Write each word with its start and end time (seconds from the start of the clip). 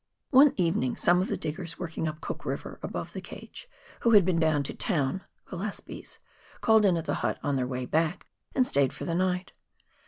One 0.31 0.55
evening 0.57 0.95
some 0.95 1.21
of 1.21 1.27
the 1.27 1.37
diggers 1.37 1.77
working 1.77 2.07
up 2.07 2.21
Cook 2.21 2.43
River, 2.43 2.79
above 2.81 3.13
the 3.13 3.21
cage, 3.21 3.69
who 3.99 4.13
had 4.13 4.25
been 4.25 4.39
down 4.39 4.63
to 4.63 4.73
"town" 4.73 5.23
(Gillespies), 5.49 6.17
called 6.59 6.85
in 6.87 6.97
at 6.97 7.05
the 7.05 7.13
hut 7.21 7.37
on 7.43 7.55
their 7.55 7.67
way 7.67 7.85
back, 7.85 8.25
and 8.55 8.65
stayed 8.65 8.93
for 8.93 9.05
the 9.05 9.13
night. 9.13 9.51